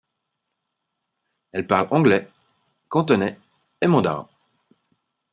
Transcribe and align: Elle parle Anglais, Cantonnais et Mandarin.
Elle 1.51 1.67
parle 1.67 1.87
Anglais, 1.91 2.27
Cantonnais 2.89 3.37
et 3.81 3.85
Mandarin. 3.87 4.27